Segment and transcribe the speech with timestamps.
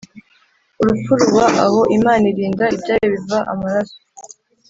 [0.81, 1.81] urupfu ruba aho.
[1.97, 3.97] imana irinda ibyayo biva amaraso